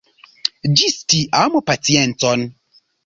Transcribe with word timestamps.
Ĝis 0.79 0.95
tiam, 1.13 1.59
paciencon. 1.69 2.49